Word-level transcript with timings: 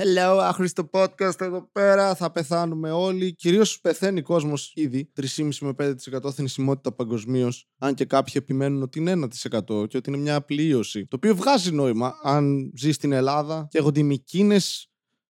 Hello, 0.00 0.38
άχρηστο 0.42 0.90
podcast 0.92 1.40
εδώ 1.40 1.68
πέρα. 1.72 2.14
Θα 2.14 2.32
πεθάνουμε 2.32 2.90
όλοι. 2.90 3.34
Κυρίως 3.34 3.80
πεθαίνει 3.80 4.18
ο 4.18 4.22
κόσμος 4.22 4.72
ήδη. 4.74 5.12
3,5 5.36 5.50
με 5.60 5.72
5% 5.78 6.32
θνησιμότητα 6.32 6.92
παγκοσμίως. 6.92 7.68
Αν 7.78 7.94
και 7.94 8.04
κάποιοι 8.04 8.32
επιμένουν 8.36 8.82
ότι 8.82 8.98
είναι 8.98 9.10
1% 9.10 9.88
και 9.88 9.96
ότι 9.96 10.10
είναι 10.10 10.16
μια 10.16 10.34
απλή 10.34 10.62
ίωση. 10.62 11.06
Το 11.06 11.16
οποίο 11.16 11.34
βγάζει 11.34 11.72
νόημα 11.72 12.14
αν 12.22 12.72
ζει 12.76 12.92
στην 12.92 13.12
Ελλάδα 13.12 13.66
και 13.70 13.78
έχω 13.78 13.90
μηκίνε 13.94 14.56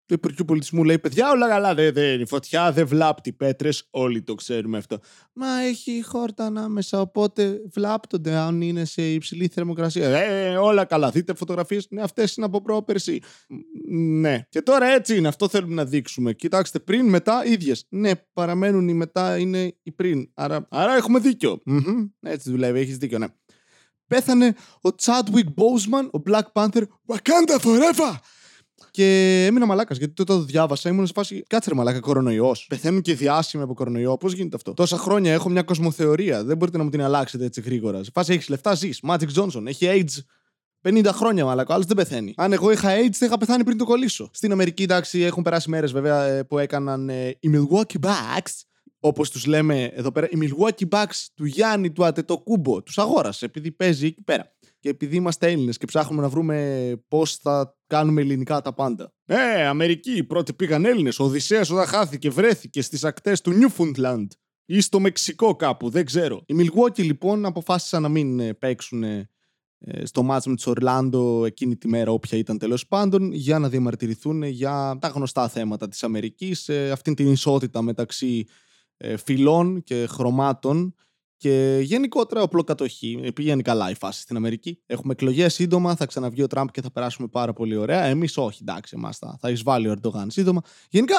του 0.08 0.14
Υπουργείου 0.14 0.44
Πολιτισμού 0.44 0.84
λέει: 0.84 0.98
Παιδιά, 0.98 1.30
όλα 1.30 1.48
καλά. 1.48 1.74
Δεν, 1.74 1.92
δεν, 1.92 2.20
η 2.20 2.26
φωτιά 2.26 2.72
δεν 2.72 2.86
βλάπτει 2.86 3.32
πέτρες. 3.32 3.86
Όλοι 3.90 4.22
το 4.22 4.34
ξέρουμε 4.34 4.78
αυτό. 4.78 4.98
Μα 5.32 5.60
έχει 5.60 6.02
χόρτα 6.04 6.44
ανάμεσα. 6.44 7.00
Οπότε 7.00 7.60
βλάπτονται 7.72 8.34
αν 8.34 8.60
είναι 8.60 8.84
σε 8.84 9.12
υψηλή 9.12 9.48
θερμοκρασία. 9.48 10.08
Ε, 10.08 10.56
όλα 10.56 10.84
καλά. 10.84 11.10
Δείτε 11.10 11.34
φωτογραφίες. 11.34 11.86
Ναι, 11.90 12.02
αυτές 12.02 12.34
είναι 12.34 12.46
από 12.46 12.62
πρόπερση. 12.62 13.20
Ναι. 13.90 14.46
Και 14.48 14.62
τώρα 14.62 14.86
έτσι 14.86 15.16
είναι. 15.16 15.28
Αυτό 15.28 15.48
θέλουμε 15.48 15.74
να 15.74 15.84
δείξουμε. 15.84 16.32
Κοιτάξτε, 16.32 16.78
πριν, 16.78 17.08
μετά, 17.08 17.44
ίδιες. 17.44 17.84
Ναι, 17.88 18.10
παραμένουν 18.32 18.88
οι 18.88 18.94
μετά 18.94 19.38
είναι 19.38 19.74
οι 19.82 19.92
πριν. 19.92 20.30
Άρα, 20.34 20.66
άρα 20.70 20.94
έχουμε 20.94 21.18
δίκιο. 21.18 21.62
Mm-hmm. 21.70 22.10
Έτσι 22.20 22.50
δουλεύει. 22.50 22.80
Έχεις 22.80 22.96
δίκιο, 22.96 23.18
ναι. 23.18 23.26
Πέθανε 24.06 24.54
ο 24.82 24.88
Chadwick 25.02 25.48
Boseman, 25.54 26.10
ο 26.10 26.22
Black 26.26 26.52
Panther. 26.52 26.82
Wakanda 27.06 27.58
forever! 27.62 28.14
Και 28.90 29.44
έμεινα 29.48 29.66
μαλάκας 29.66 29.98
γιατί 29.98 30.12
τότε 30.12 30.32
το 30.32 30.40
διάβασα. 30.40 30.88
Ήμουν 30.88 31.06
σε 31.06 31.12
φάση. 31.12 31.44
Κάτσε 31.46 31.68
ρε 31.70 31.76
μαλάκα, 31.76 32.00
κορονοϊός. 32.00 32.66
Πεθαίνουν 32.68 33.00
και 33.00 33.14
διάσημοι 33.14 33.62
από 33.62 33.74
κορονοϊό. 33.74 34.16
Πώς 34.16 34.32
γίνεται 34.32 34.56
αυτό; 34.56 34.74
Τόσα 34.74 34.96
χρόνια 34.96 35.32
έχω 35.32 35.48
μια 35.48 35.62
κοσμοθεωρία. 35.62 36.44
Δεν 36.44 36.56
μπορείτε 36.56 36.78
να 36.78 36.84
μου 36.84 36.90
την 36.90 37.02
αλλάξετε 37.02 37.44
έτσι 37.44 37.60
γρήγορα. 37.60 38.04
Σε 38.04 38.10
φάση 38.14 38.32
έχεις 38.32 38.48
λεφτά, 38.48 38.74
ζεις. 38.74 39.00
Magic 39.08 39.28
Johnson 39.34 39.66
έχει 39.66 39.86
AIDS 39.88 40.22
50 40.82 41.06
χρόνια, 41.12 41.44
μαλάκα. 41.44 41.74
Άλλος 41.74 41.86
δεν 41.86 41.96
πεθαίνει. 41.96 42.34
Αν 42.36 42.52
εγώ 42.52 42.70
είχα 42.70 42.88
AIDS, 42.88 43.12
θα 43.12 43.26
είχα 43.26 43.38
πεθάνει 43.38 43.64
πριν 43.64 43.78
το 43.78 43.84
κολλήσω. 43.84 44.30
Στην 44.32 44.52
Αμερική, 44.52 44.82
εντάξει, 44.82 45.20
έχουν 45.20 45.42
περάσει 45.42 45.70
μέρες 45.70 45.92
βέβαια 45.92 46.24
ε, 46.24 46.42
που 46.42 46.58
έκαναν 46.58 47.08
ε, 47.08 47.28
οι 47.28 47.50
Milwaukee 47.54 48.06
Bucks. 48.06 48.62
Όπως 49.00 49.30
τους 49.30 49.46
λέμε 49.46 49.84
εδώ 49.84 50.12
πέρα, 50.12 50.28
οι 50.30 50.38
Milwaukee 50.40 50.88
Bucks 50.88 51.26
του 51.34 51.44
Γιάννη 51.44 51.90
του 51.92 52.04
Ατετοκούμπο. 52.04 52.82
Τους 52.82 52.98
αγόρασε 52.98 53.44
επειδή 53.44 53.72
παίζει 53.72 54.06
εκεί 54.06 54.22
πέρα. 54.22 54.52
Και 54.80 54.88
επειδή 54.88 55.16
είμαστε 55.16 55.50
Έλληνες 55.50 55.76
και 55.76 55.86
ψάχνουμε 55.86 56.22
να 56.22 56.28
βρούμε 56.28 56.92
πώς 57.08 57.36
θα 57.36 57.76
κάνουμε 57.86 58.20
ελληνικά 58.20 58.60
τα 58.60 58.72
πάντα. 58.72 59.12
Ε, 59.24 59.66
Αμερική, 59.66 60.24
πρώτοι 60.24 60.52
πήγαν 60.52 60.84
Έλληνες. 60.84 61.18
Ο 61.18 61.24
Οδυσσέας 61.24 61.70
όταν 61.70 61.86
χάθηκε, 61.86 62.30
βρέθηκε 62.30 62.82
στις 62.82 63.04
ακτές 63.04 63.40
του 63.40 63.52
Newfoundland 63.52 64.26
ή 64.64 64.80
στο 64.80 65.00
Μεξικό 65.00 65.56
κάπου, 65.56 65.90
δεν 65.90 66.04
ξέρω. 66.04 66.42
Οι 66.46 66.54
Milwaukee 66.58 67.04
λοιπόν 67.04 67.46
αποφάσισαν 67.46 68.02
να 68.02 68.08
μην 68.08 68.40
ε, 68.40 68.54
παίξουν 68.54 69.02
ε, 69.02 69.28
στο 70.02 70.22
μάτς 70.22 70.46
με 70.46 70.54
τους 70.54 70.66
Ορλάντο 70.66 71.44
εκείνη 71.44 71.76
τη 71.76 71.88
μέρα 71.88 72.10
όποια 72.10 72.38
ήταν 72.38 72.58
τέλος 72.58 72.86
πάντων 72.86 73.32
για 73.32 73.58
να 73.58 73.68
διαμαρτυρηθούν 73.68 74.42
για 74.42 74.98
τα 75.00 75.08
γνωστά 75.08 75.48
θέματα 75.48 75.88
της 75.88 76.02
Αμερικής 76.02 76.68
ε, 76.68 76.90
αυτήν 76.90 77.14
την 77.14 77.30
ισότητα 77.30 77.82
μεταξύ 77.82 78.46
φυλών 79.24 79.82
και 79.82 80.06
χρωμάτων 80.08 80.94
και 81.38 81.78
γενικότερα 81.82 82.42
οπλοκατοχή. 82.42 83.32
Πήγαινε 83.34 83.62
καλά 83.62 83.90
η 83.90 83.94
φάση 83.94 84.20
στην 84.20 84.36
Αμερική. 84.36 84.82
Έχουμε 84.86 85.12
εκλογές 85.12 85.54
σύντομα, 85.54 85.96
θα 85.96 86.06
ξαναβγεί 86.06 86.42
ο 86.42 86.46
Τραμπ 86.46 86.68
και 86.68 86.82
θα 86.82 86.90
περάσουμε 86.90 87.28
πάρα 87.28 87.52
πολύ 87.52 87.76
ωραία. 87.76 88.04
Εμείς 88.04 88.36
όχι, 88.36 88.58
εντάξει, 88.62 88.94
εμά 88.96 89.12
θα, 89.12 89.36
θα 89.40 89.50
εισβάλλει 89.50 89.88
ο 89.88 89.90
Ερντογάν 89.90 90.30
σύντομα. 90.30 90.60
Γενικά, 90.90 91.16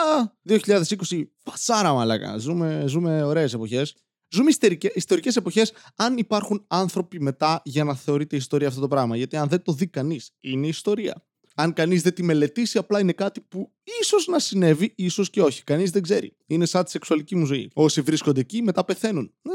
2020, 0.47 1.23
φασάρα 1.37 1.93
μαλακά. 1.93 2.37
Ζούμε, 2.37 2.83
ζούμε 2.87 3.23
ωραίες 3.23 3.53
εποχές. 3.53 3.95
Ζούμε 4.31 4.49
ιστορικές 4.93 5.29
εποχές 5.35 5.73
αν 5.95 6.17
υπάρχουν 6.17 6.65
άνθρωποι 6.67 7.21
μετά 7.21 7.61
για 7.65 7.83
να 7.83 7.95
θεωρείται 7.95 8.35
ιστορία 8.35 8.67
αυτό 8.67 8.81
το 8.81 8.87
πράγμα. 8.87 9.15
Γιατί 9.15 9.37
αν 9.37 9.47
δεν 9.47 9.61
το 9.61 9.71
δει 9.71 9.87
κανείς, 9.87 10.31
είναι 10.39 10.67
ιστορία. 10.67 11.23
Αν 11.55 11.73
κανείς 11.73 12.01
δεν 12.01 12.13
τη 12.13 12.23
μελετήσει, 12.23 12.77
απλά 12.77 12.99
είναι 12.99 13.11
κάτι 13.11 13.41
που 13.41 13.71
ίσως 14.01 14.27
να 14.27 14.39
συνέβη, 14.39 14.93
ίσως 14.95 15.29
και 15.29 15.41
όχι. 15.41 15.63
Κανείς 15.63 15.91
δεν 15.91 16.01
ξέρει. 16.01 16.35
Είναι 16.47 16.65
σαν 16.65 16.83
τη 16.83 16.89
σεξουαλική 16.89 17.35
μου 17.35 17.45
ζωή. 17.45 17.71
Όσοι 17.73 18.01
βρίσκονται 18.01 18.39
εκεί, 18.39 18.61
μετά 18.61 18.85
πεθαίνουν. 18.85 19.33
Ε, 19.41 19.49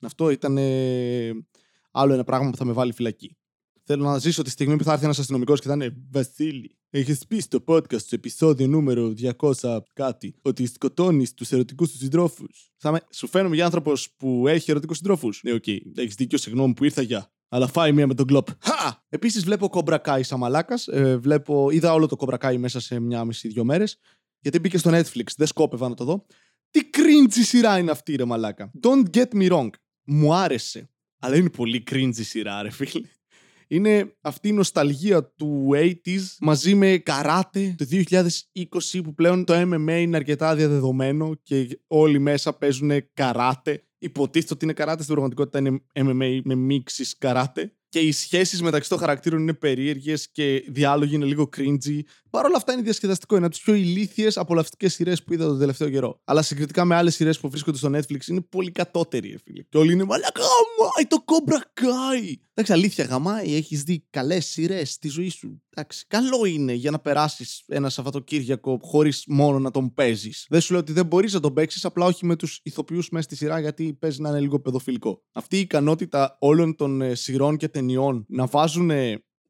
αυτό 0.00 0.30
ήταν 0.30 0.58
άλλο 1.90 2.12
ένα 2.12 2.24
πράγμα 2.24 2.50
που 2.50 2.56
θα 2.56 2.64
με 2.64 2.72
βάλει 2.72 2.92
φυλακή. 2.92 3.36
Θέλω 3.86 4.04
να 4.04 4.18
ζήσω 4.18 4.42
τη 4.42 4.50
στιγμή 4.50 4.76
που 4.76 4.84
θα 4.84 4.92
έρθει 4.92 5.04
ένας 5.04 5.18
αστυνομικός 5.18 5.60
και 5.60 5.68
θα 5.68 5.74
είναι 5.74 5.96
Βασίλη, 6.10 6.76
έχεις 6.90 7.26
πει 7.26 7.40
στο 7.40 7.64
podcast 7.66 8.00
στο 8.00 8.14
επεισόδιο 8.14 8.66
νούμερο 8.66 9.14
200 9.38 9.78
κάτι 9.92 10.34
ότι 10.42 10.66
σκοτώνεις 10.66 11.34
τους 11.34 11.52
ερωτικούς 11.52 11.90
τους 11.90 11.98
συντρόφους. 11.98 12.72
Θα 12.76 12.90
με... 12.90 13.00
Σου 13.12 13.26
φαίνομαι 13.26 13.54
για 13.54 13.64
άνθρωπος 13.64 14.14
που 14.16 14.48
έχει 14.48 14.70
ερωτικούς 14.70 14.96
συντρόφους. 14.96 15.40
Ναι, 15.42 15.52
OK, 15.52 15.62
okay. 15.66 15.78
έχεις 15.94 16.14
δίκιο, 16.14 16.38
συγγνώμη 16.38 16.74
που 16.74 16.84
ήρθα 16.84 17.02
για. 17.02 17.32
Αλλά 17.48 17.66
φάει 17.66 17.92
μία 17.92 18.06
με 18.06 18.14
το 18.14 18.26
γκλοπ. 18.26 18.48
Χα! 18.60 18.92
Επίσης 19.08 19.44
βλέπω 19.44 19.68
Cobra 19.68 20.02
Kai 20.02 20.22
σαν 20.22 20.38
μαλάκας. 20.38 20.88
Ε, 20.88 21.16
βλέπω... 21.16 21.70
Είδα 21.70 21.92
όλο 21.92 22.06
το 22.06 22.16
Cobra 22.16 22.42
Kai 22.42 22.58
μέσα 22.58 22.80
σε 22.80 23.00
μια 23.00 23.24
μισή-δύο 23.24 23.64
μέρες. 23.64 23.98
Γιατί 24.40 24.58
μπήκε 24.58 24.78
στο 24.78 24.90
Netflix, 24.90 25.26
δεν 25.36 25.46
σκόπευα 25.46 25.88
να 25.88 25.94
το 25.94 26.04
δω. 26.04 26.26
Τι 26.70 26.80
cringe 26.92 27.32
σειρά 27.32 27.78
είναι 27.78 27.90
αυτή, 27.90 28.16
ρε 28.16 28.24
μαλάκα. 28.24 28.70
Don't 28.82 29.04
get 29.16 29.28
me 29.34 29.50
wrong 29.50 29.68
μου 30.04 30.34
άρεσε. 30.34 30.88
Αλλά 31.18 31.36
είναι 31.36 31.50
πολύ 31.50 31.84
cringe 31.90 32.16
η 32.16 32.22
σειρά, 32.22 32.62
ρε 32.62 32.70
φίλε. 32.70 33.08
Είναι 33.68 34.16
αυτή 34.20 34.48
η 34.48 34.52
νοσταλγία 34.52 35.24
του 35.24 35.68
80s 35.72 36.22
μαζί 36.40 36.74
με 36.74 36.96
καράτε 36.96 37.74
το 37.78 37.86
2020 37.90 39.00
που 39.02 39.14
πλέον 39.14 39.44
το 39.44 39.54
MMA 39.54 39.98
είναι 40.00 40.16
αρκετά 40.16 40.54
διαδεδομένο 40.54 41.34
και 41.42 41.80
όλοι 41.86 42.18
μέσα 42.18 42.52
παίζουν 42.52 42.90
καράτε. 43.14 43.84
Υποτίθεται 43.98 44.54
ότι 44.54 44.64
είναι 44.64 44.72
καράτε, 44.72 45.02
στην 45.02 45.14
πραγματικότητα 45.14 45.58
είναι 45.58 45.80
MMA 45.94 46.40
με 46.44 46.54
μίξεις 46.54 47.18
καράτε 47.18 47.72
και 47.94 48.00
οι 48.00 48.12
σχέσεις 48.12 48.62
μεταξύ 48.62 48.88
των 48.88 48.98
χαρακτήρων 48.98 49.40
είναι 49.40 49.52
περίεργες 49.52 50.28
και 50.28 50.64
διάλογοι 50.68 51.14
είναι 51.14 51.24
λίγο 51.24 51.48
cringy. 51.56 52.00
Παρ' 52.30 52.44
όλα 52.44 52.56
αυτά 52.56 52.72
είναι 52.72 52.82
διασκεδαστικό. 52.82 53.36
Είναι 53.36 53.44
από 53.44 53.54
τις 53.54 53.64
πιο 53.64 53.74
ηλίθιες 53.74 54.36
απολαυστικές 54.36 54.94
σειρές 54.94 55.22
που 55.22 55.32
είδα 55.32 55.46
τον 55.46 55.58
τελευταίο 55.58 55.88
καιρό. 55.90 56.20
Αλλά 56.24 56.42
συγκριτικά 56.42 56.84
με 56.84 56.94
άλλες 56.94 57.14
σειρές 57.14 57.40
που 57.40 57.48
βρίσκονται 57.50 57.76
στο 57.76 57.90
Netflix 57.94 58.26
είναι 58.26 58.40
πολύ 58.40 58.70
κατώτεροι, 58.70 59.38
φίλε. 59.44 59.62
Και 59.62 59.78
όλοι 59.78 59.92
είναι 59.92 60.04
μαλακά, 60.04 60.40
γαμάει 60.42 61.06
το 61.08 61.24
Cobra 61.24 61.82
Kai. 61.82 62.32
Εντάξει, 62.54 62.72
αλήθεια, 62.72 63.04
γαμάει, 63.04 63.54
έχεις 63.54 63.82
δει 63.82 64.04
καλές 64.10 64.46
σειρές 64.46 64.90
στη 64.90 65.08
ζωή 65.08 65.28
σου; 65.28 65.62
Εντάξει, 65.76 66.06
καλό 66.06 66.44
είναι 66.44 66.72
για 66.72 66.90
να 66.90 66.98
περάσεις 66.98 67.64
ένα 67.66 67.88
Σαββατοκύριακο 67.88 68.78
χωρίς 68.82 69.24
μόνο 69.26 69.58
να 69.58 69.70
τον 69.70 69.94
παίζεις. 69.94 70.46
Δεν 70.48 70.60
σου 70.60 70.72
λέω 70.72 70.80
ότι 70.80 70.92
δεν 70.92 71.06
μπορείς 71.06 71.32
να 71.32 71.40
τον 71.40 71.52
παίξεις, 71.54 71.84
απλά 71.84 72.06
όχι 72.06 72.26
με 72.26 72.36
τους 72.36 72.60
ηθοποιούς 72.62 73.08
μέσα 73.10 73.24
στη 73.24 73.36
σειρά 73.36 73.60
γιατί 73.60 73.94
παίζει 73.94 74.20
να 74.20 74.28
είναι 74.28 74.40
λίγο 74.40 74.60
παιδοφιλικό. 74.60 75.22
Αυτή 75.32 75.56
η 75.56 75.60
ικανότητα 75.60 76.36
όλων 76.40 76.76
των 76.76 77.00
ε, 77.00 77.14
σειρών 77.14 77.56
και 77.56 77.68
ταινιών 77.68 78.24
να 78.28 78.46
βάζουν 78.46 78.90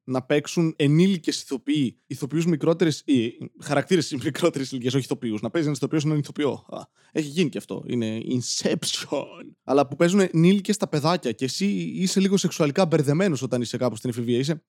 να 0.05 0.23
παίξουν 0.23 0.75
ενήλικες 0.77 1.43
ηθοποιοί, 1.43 2.01
ηθοποιούς 2.07 2.47
μικρότερε. 2.47 2.91
χαρακτήρες 3.61 4.13
μικρότερε 4.25 4.65
ηλικίε, 4.71 4.89
όχι 4.89 4.99
ηθοποιούς. 4.99 5.41
Να 5.41 5.51
παίζει 5.51 5.67
ένας 5.67 5.79
ηθοποιός 5.79 6.05
έναν 6.05 6.19
ηθοποιό. 6.19 6.65
έχει 7.13 7.29
γίνει 7.29 7.49
και 7.49 7.59
αυτό. 7.59 7.83
Είναι 7.87 8.21
Inception. 8.29 9.25
Αλλά 9.71 9.87
που 9.89 9.97
παίζουν 9.97 10.21
ενήλικες 10.21 10.77
τα 10.77 10.89
παιδάκια 10.89 11.33
και 11.33 11.45
εσύ 11.45 11.67
είσαι 11.75 12.21
λίγο 12.21 12.37
σεξουαλικά 12.37 12.87
μπερδεμένος 12.87 13.43
όταν 13.43 13.61
είσαι 13.61 13.77
κάπου 13.77 13.97
στην 13.97 14.11
εφηβεία. 14.11 14.39
Είσαι. 14.39 14.65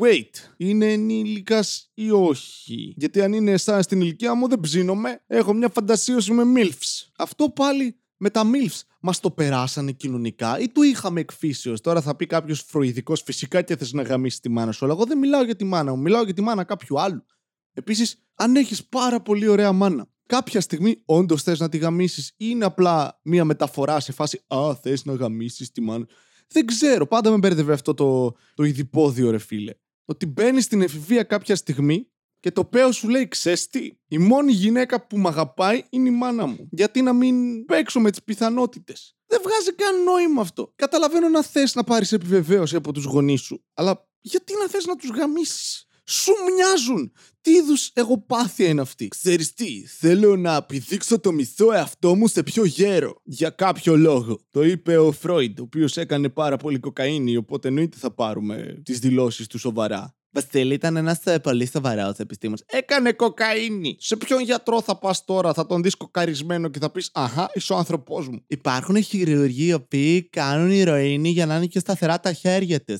Wait, 0.00 0.30
είναι 0.56 0.92
ενήλικας 0.92 1.90
ή 1.94 2.10
όχι; 2.10 2.94
Γιατί 2.96 3.20
αν 3.20 3.32
είναι 3.32 3.56
σαν 3.56 3.82
στην 3.82 4.00
ηλικία 4.00 4.34
μου, 4.34 4.48
δεν 4.48 4.60
ψήνομαι. 4.60 5.22
Έχω 5.26 5.52
μια 5.52 5.68
φαντασίωση 5.68 6.32
με 6.32 6.42
MILFs. 6.56 7.10
Αυτό 7.16 7.50
πάλι 7.50 8.00
με 8.16 8.30
τα 8.30 8.42
MILFs 8.44 8.80
μας 9.00 9.20
το 9.20 9.30
περάσανε 9.30 9.92
κοινωνικά 9.92 10.58
ή 10.58 10.68
το 10.68 10.82
είχαμε 10.82 11.20
εκφύσεω. 11.20 11.80
Τώρα 11.80 12.00
θα 12.00 12.16
πει 12.16 12.26
κάποιος 12.26 12.60
φροηδικός, 12.60 13.22
φυσικά 13.22 13.62
και 13.62 13.76
θες 13.76 13.92
να 13.92 14.02
γαμίσει 14.02 14.40
τη 14.40 14.48
μάνα 14.48 14.72
σου. 14.72 14.84
Αλλά 14.84 14.94
εγώ 14.94 15.04
δεν 15.04 15.18
μιλάω 15.18 15.42
για 15.42 15.56
τη 15.56 15.64
μάνα 15.64 15.94
μου, 15.94 16.02
μιλάω 16.02 16.22
για 16.22 16.34
τη 16.34 16.42
μάνα 16.42 16.64
κάποιου 16.64 17.00
άλλου. 17.00 17.24
Επίσης, 17.72 18.26
αν 18.34 18.56
έχεις 18.56 18.86
πάρα 18.86 19.20
πολύ 19.20 19.48
ωραία 19.48 19.72
μάνα, 19.72 20.08
κάποια 20.26 20.60
στιγμή 20.60 21.02
όντως 21.04 21.42
θες 21.42 21.58
να 21.58 21.68
τη 21.68 21.78
γαμίσεις 21.78 22.28
ή 22.28 22.34
είναι 22.36 22.64
απλά 22.64 23.20
μία 23.22 23.44
μεταφορά 23.44 24.00
σε 24.00 24.12
φάση 24.12 24.40
Α, 24.46 24.74
θες 24.74 25.04
να 25.04 25.14
γαμίσεις 25.14 25.70
τη 25.70 25.80
μάνα. 25.80 26.06
Δεν 26.48 26.66
ξέρω, 26.66 27.06
πάντα 27.06 27.30
με 27.30 27.36
μπέρδευε 27.36 27.72
αυτό 27.72 27.94
το, 27.94 28.36
το 28.54 28.64
ειδipόδιο 28.64 29.30
ρε 29.30 29.38
φίλε. 29.38 29.72
Ότι 30.08 30.26
μπαίνει 30.26 30.60
στην 30.60 30.82
εφηβεία 30.82 31.22
κάποια 31.22 31.56
στιγμή 31.56 32.10
και 32.40 32.50
το 32.50 32.64
παίο 32.64 32.92
σου 32.92 33.08
λέει, 33.08 33.28
ξέρεις 33.28 33.68
τι, 33.68 33.90
η 34.08 34.18
μόνη 34.18 34.52
γυναίκα 34.52 35.06
που 35.06 35.18
με 35.18 35.28
αγαπάει 35.28 35.82
είναι 35.90 36.08
η 36.08 36.12
μάνα 36.12 36.46
μου. 36.46 36.68
Γιατί 36.70 37.02
να 37.02 37.12
μην 37.12 37.64
παίξω 37.64 38.00
με 38.00 38.10
τις 38.10 38.22
πιθανότητες. 38.22 39.16
Δεν 39.26 39.40
βγάζει 39.42 39.72
καν 39.72 40.02
νόημα 40.02 40.40
αυτό. 40.40 40.72
Καταλαβαίνω 40.76 41.28
να 41.28 41.42
θες 41.42 41.74
να 41.74 41.84
πάρεις 41.84 42.12
επιβεβαίωση 42.12 42.76
από 42.76 42.92
τους 42.92 43.04
γονείς 43.04 43.40
σου. 43.40 43.64
Αλλά 43.74 44.08
γιατί 44.20 44.52
να 44.60 44.68
θες 44.68 44.84
να 44.84 44.96
τους 44.96 45.10
γαμίσεις; 45.10 45.85
Σου 46.08 46.32
μοιάζουν. 46.54 47.12
Τι 47.40 47.50
είδους 47.50 47.90
εγωπάθεια 47.94 48.68
είναι 48.68 48.80
αυτή; 48.80 49.08
Ξέρεις 49.08 49.54
τι, 49.54 49.86
θέλω 49.86 50.36
να 50.36 50.56
επιδείξω 50.56 51.20
το 51.20 51.32
μισό 51.32 51.72
εαυτό 51.72 52.14
μου 52.14 52.28
σε 52.28 52.42
πιο 52.42 52.64
γέρο. 52.64 53.20
Για 53.24 53.50
κάποιο 53.50 53.96
λόγο. 53.96 54.40
Το 54.50 54.62
είπε 54.62 54.96
ο 54.96 55.12
Φρόιντ, 55.12 55.60
ο 55.60 55.62
οποίος 55.62 55.96
έκανε 55.96 56.28
πάρα 56.28 56.56
πολύ 56.56 56.78
κοκαίνη, 56.78 57.36
οπότε 57.36 57.68
εννοείται 57.68 57.96
θα 58.00 58.14
πάρουμε 58.14 58.80
τις 58.84 58.98
δηλώσεις 58.98 59.46
του 59.46 59.58
σοβαρά. 59.58 60.16
Βασίλη 60.30 60.74
ήταν 60.74 60.96
ένας 60.96 61.26
ε, 61.26 61.38
πολύ 61.38 61.66
σοβαρός 61.66 62.16
επιστήμονας. 62.16 62.62
Έκανε 62.66 63.12
κοκαίνη. 63.12 63.96
Σε 63.98 64.16
ποιον 64.16 64.42
γιατρό 64.42 64.82
θα 64.82 64.98
πας 64.98 65.24
τώρα, 65.24 65.54
θα 65.54 65.66
τον 65.66 65.82
δεις 65.82 65.94
κοκαρισμένο 65.94 66.68
και 66.68 66.78
θα 66.78 66.90
πεις 66.90 67.10
Αχά, 67.14 67.50
είσαι 67.54 67.72
ο 67.72 67.76
άνθρωπός 67.76 68.28
μου. 68.28 68.44
Υπάρχουν 68.46 69.02
χειρουργοί 69.02 69.66
οι 69.66 69.72
οποίοι 69.72 70.28
κάνουν 70.28 70.70
ηρωίνη 70.70 71.28
για 71.28 71.46
να 71.46 71.56
είναι 71.56 71.66
και 71.66 71.78
σταθερά 71.78 72.20
τα 72.20 72.32
χέρια 72.32 72.80
τη. 72.84 72.94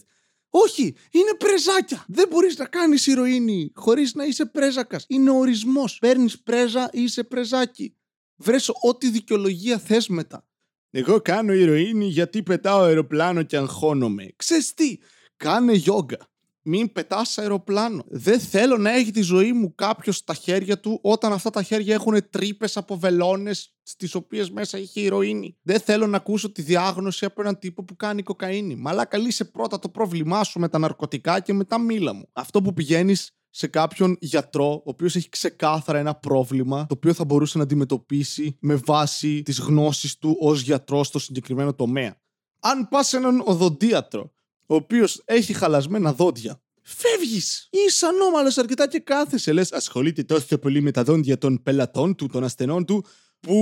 Όχι, 0.65 0.95
είναι 1.11 1.35
πρεζάκια. 1.39 2.05
Δεν 2.09 2.29
μπορείς 2.29 2.57
να 2.57 2.65
κάνεις 2.65 3.07
ηρωίνη 3.07 3.73
χωρίς 3.75 4.15
να 4.15 4.25
είσαι 4.25 4.47
πρέζακας. 4.47 5.05
Είναι 5.09 5.31
ορισμός. 5.31 5.99
Παίρνεις 5.99 6.41
πρέζα, 6.41 6.89
είσαι 6.93 7.25
πρεζάκι. 7.25 7.95
Βρέσω 8.37 8.73
ό,τι 8.83 9.11
δικαιολογία 9.11 9.79
θες 9.79 10.09
μετά. 10.09 10.47
Εγώ 10.91 11.21
κάνω 11.21 11.53
ηρωίνη 11.53 12.07
γιατί 12.07 12.43
πετάω 12.43 12.83
αεροπλάνο 12.83 13.43
και 13.43 13.57
αγχώνομαι. 13.57 14.33
Ξέρεις 14.37 14.75
τι, 14.75 14.99
κάνε 15.37 15.73
γιόγκα. 15.73 16.29
Μην 16.69 16.93
πετάς 16.93 17.39
αεροπλάνο. 17.39 18.05
Δεν 18.09 18.41
θέλω 18.41 18.77
να 18.77 18.91
έχει 18.91 19.11
τη 19.11 19.21
ζωή 19.21 19.53
μου 19.53 19.75
κάποιος 19.75 20.17
στα 20.17 20.35
χέρια 20.35 20.81
του 20.81 20.99
όταν 21.03 21.33
αυτά 21.33 21.51
τα 21.51 21.63
χέρια 21.63 21.95
έχουν 21.95 22.31
τρύπες 22.31 22.77
από 22.77 22.97
βελόνες 22.97 23.75
στις 23.83 24.15
οποίες 24.15 24.51
μέσα 24.51 24.79
έχει 24.79 25.01
ηρωίνη. 25.01 25.59
Δεν 25.63 25.81
θέλω 25.81 26.07
να 26.07 26.17
ακούσω 26.17 26.53
τη 26.53 26.63
διάγνωση 26.63 27.25
από 27.25 27.41
έναν 27.41 27.59
τύπο 27.59 27.85
που 27.85 27.97
κάνει 27.97 28.23
κοκαίνη. 28.23 28.77
Μαλάκα 28.77 29.19
λύσε 29.19 29.45
πρώτα 29.45 29.79
το 29.79 29.89
πρόβλημά 29.89 30.45
σου 30.45 30.59
με 30.61 30.69
τα 30.69 30.79
ναρκωτικά 30.79 31.41
και 31.41 31.53
μετά 31.53 31.79
μίλα 31.79 32.15
μου. 32.15 32.29
Αυτό 32.33 32.63
που 32.63 32.73
πηγαίνεις 32.73 33.31
σε 33.51 33.67
κάποιον 33.67 34.17
γιατρό, 34.21 34.73
ο 34.73 34.83
οποίος 34.85 35.17
έχει 35.17 35.29
ξεκάθαρα 35.29 35.99
ένα 35.99 36.15
πρόβλημα, 36.15 36.87
το 36.87 36.95
οποίο 36.97 37.13
θα 37.13 37.25
μπορούσε 37.25 37.59
να 37.59 37.65
αντιμετωπίσει 37.65 38.57
με 38.61 38.75
βάση 38.75 39.43
τις 39.43 39.59
γνώσεις 39.59 40.19
του 40.19 40.37
ως 40.41 40.61
γιατρός 40.61 41.07
στο 41.07 41.19
συγκεκριμένο 41.19 41.75
τομέα. 41.75 42.21
Αν 42.61 42.89
πας 42.89 43.09
σε 43.09 43.17
έναν 43.17 43.43
οδοντίατρο, 43.45 44.35
ο 44.67 44.75
οποίος 44.75 45.23
έχει 45.25 45.53
χαλασμένα 45.53 46.13
δόντια, 46.13 46.61
φεύγεις. 46.83 47.69
Είσαι 47.71 48.07
ανώμαλος 48.07 48.59
αρκετά 48.59 48.89
και 48.89 48.99
κάθεσαι. 48.99 49.53
Λες, 49.53 49.73
ασχολείται 49.73 50.23
τόσο 50.23 50.59
πολύ 50.59 50.81
με 50.81 50.91
τα 50.91 51.03
δόντια 51.03 51.39
των 51.39 51.63
πελατών 51.63 52.15
του, 52.15 52.27
των 52.27 52.45
ασθενών 52.45 52.85
του, 52.85 53.05
που 53.41 53.61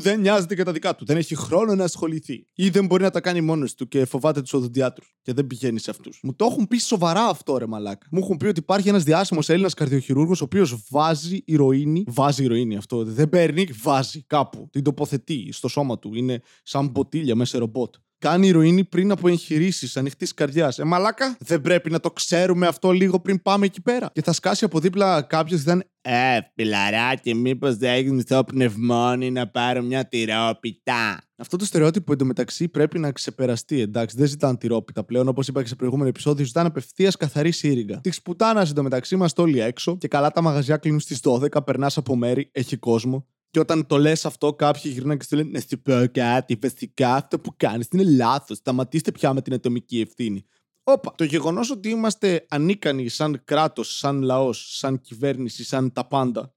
δεν 0.00 0.20
νοιάζεται 0.20 0.54
για 0.54 0.64
τα 0.64 0.72
δικά 0.72 0.94
του. 0.94 1.04
Δεν 1.04 1.16
έχει 1.16 1.34
χρόνο 1.34 1.74
να 1.74 1.84
ασχοληθεί. 1.84 2.46
Ή 2.54 2.68
δεν 2.68 2.86
μπορεί 2.86 3.02
να 3.02 3.10
τα 3.10 3.20
κάνει 3.20 3.40
μόνος 3.40 3.74
του 3.74 3.88
και 3.88 4.04
φοβάται 4.04 4.40
τους 4.40 4.52
οδοντιάτρους. 4.52 5.16
Και 5.22 5.32
δεν 5.32 5.46
πηγαίνει 5.46 5.78
σε 5.78 5.90
αυτούς. 5.90 6.20
Μου 6.22 6.34
το 6.34 6.44
έχουν 6.50 6.68
πει 6.68 6.78
σοβαρά 6.78 7.24
αυτό, 7.24 7.56
ρε 7.58 7.66
μαλάκα. 7.66 8.06
Μου 8.10 8.18
έχουν 8.18 8.36
πει 8.36 8.46
ότι 8.46 8.60
υπάρχει 8.60 8.88
ένας 8.88 9.02
διάσημος 9.02 9.48
Έλληνας 9.48 9.74
καρδιοχειρούργος, 9.74 10.40
ο 10.40 10.44
οποίος 10.44 10.84
βάζει 10.90 11.42
ηρωίνη. 11.44 12.04
Βάζει 12.06 12.44
ηρωίνη 12.44 12.76
αυτό. 12.76 13.04
Δεν 13.04 13.28
παίρνει, 13.28 13.68
βάζει 13.82 14.22
κάπου. 14.22 14.68
Την 14.72 14.82
τοποθετεί 14.82 15.48
στο 15.52 15.68
σώμα 15.68 15.98
του. 15.98 16.14
Είναι 16.14 16.40
σαν 16.62 16.88
μποτήλια 16.88 17.34
μέσα 17.34 17.50
σε 17.50 17.58
ρομπότ 17.58 17.94
κάνει 18.28 18.46
ηρωίνη 18.46 18.84
πριν 18.84 19.10
από 19.10 19.28
εγχειρήσεις 19.28 19.96
ανοιχτής 19.96 20.34
καρδιάς. 20.34 20.78
Ε, 20.78 20.84
μαλάκα, 20.84 21.36
δεν 21.40 21.60
πρέπει 21.60 21.90
να 21.90 22.00
το 22.00 22.10
ξέρουμε 22.10 22.66
αυτό 22.66 22.90
λίγο 22.90 23.20
πριν 23.20 23.42
πάμε 23.42 23.66
εκεί 23.66 23.82
πέρα. 23.82 24.10
Και 24.12 24.22
θα 24.22 24.32
σκάσει 24.32 24.64
από 24.64 24.80
δίπλα 24.80 25.22
κάποιος 25.22 25.60
και 25.60 25.66
θα 25.66 25.72
είναι 25.72 25.86
Ε, 26.00 26.38
φιλαράκι, 26.54 27.34
μήπως 27.34 27.76
δεν 27.76 27.92
έχεις 27.92 28.10
μισό 28.10 28.44
πνευμόνι 28.44 29.30
να 29.30 29.48
πάρω 29.48 29.82
μια 29.82 30.08
τυρόπιτα. 30.08 31.18
Αυτό 31.36 31.56
το 31.56 31.64
στερεότυπο 31.64 32.12
εντωμεταξύ 32.12 32.68
πρέπει 32.68 32.98
να 32.98 33.12
ξεπεραστεί, 33.12 33.80
εντάξει. 33.80 34.16
Δεν 34.16 34.26
ζητάνε 34.26 34.56
τυρόπιτα 34.56 35.04
πλέον, 35.04 35.28
όπως 35.28 35.48
είπα 35.48 35.62
και 35.62 35.68
σε 35.68 35.74
προηγούμενο 35.74 36.08
επεισόδιο, 36.08 36.44
ζητάνε 36.44 36.68
απευθείας 36.68 37.16
καθαρή 37.16 37.50
σύριγγα. 37.50 38.00
Της 38.00 38.22
πουτάνας 38.22 38.70
εντωμεταξύ 38.70 39.14
είμαστε 39.14 39.42
όλοι 39.42 39.60
έξω 39.60 39.96
και 39.96 40.08
καλά 40.08 40.30
τα 40.30 40.42
μαγαζιά 40.42 40.76
κλείνουν 40.76 41.00
στις 41.00 41.20
12, 41.22 41.64
περνάς 41.64 41.96
από 41.96 42.16
μέρη, 42.16 42.48
έχει 42.52 42.76
κόσμο. 42.76 43.26
Και 43.54 43.60
όταν 43.60 43.86
το 43.86 43.98
λες 43.98 44.24
αυτό, 44.24 44.54
κάποιοι 44.54 44.82
γυρνάνε 44.94 45.16
και 45.16 45.24
σου 45.28 45.36
λένε 45.36 45.50
Να 45.52 45.60
σου 45.60 45.82
πω 45.82 46.04
κάτι. 46.12 46.58
Βασικά 46.62 47.14
αυτό 47.14 47.38
που 47.38 47.54
κάνεις 47.56 47.88
είναι 47.92 48.04
λάθος. 48.04 48.56
Σταματήστε 48.56 49.12
πια 49.12 49.32
με 49.34 49.42
την 49.42 49.52
ατομική 49.52 50.00
ευθύνη. 50.00 50.44
Όπα. 50.84 51.14
Το 51.16 51.24
γεγονός 51.24 51.70
ότι 51.70 51.88
είμαστε 51.88 52.46
ανίκανοι 52.48 53.08
σαν 53.08 53.42
κράτος, 53.44 53.96
σαν 53.96 54.22
λαός, 54.22 54.76
σαν 54.76 55.00
κυβέρνηση, 55.00 55.64
σαν 55.64 55.92
τα 55.92 56.06
πάντα, 56.06 56.54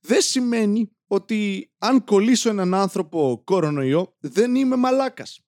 δεν 0.00 0.20
σημαίνει 0.20 0.90
ότι 1.06 1.70
αν 1.78 2.04
κολλήσω 2.04 2.48
έναν 2.48 2.74
άνθρωπο 2.74 3.42
κορονοϊό, 3.44 4.16
δεν 4.18 4.54
είμαι 4.54 4.76
μαλάκας. 4.76 5.40